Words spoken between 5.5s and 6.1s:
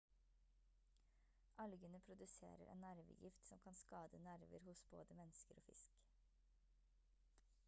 og fisk